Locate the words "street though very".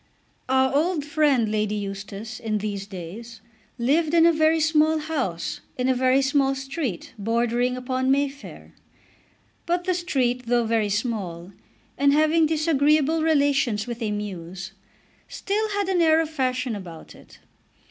9.93-10.89